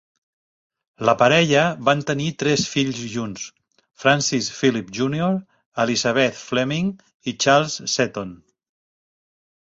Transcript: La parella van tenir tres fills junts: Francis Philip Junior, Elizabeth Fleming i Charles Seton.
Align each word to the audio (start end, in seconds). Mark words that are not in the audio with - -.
La 1.07 1.13
parella 1.17 1.63
van 1.89 1.99
tenir 2.11 2.29
tres 2.43 2.63
fills 2.69 3.01
junts: 3.15 3.43
Francis 4.03 4.47
Philip 4.61 4.89
Junior, 4.99 5.35
Elizabeth 5.83 6.39
Fleming 6.45 6.89
i 7.33 7.35
Charles 7.45 7.77
Seton. 7.97 8.33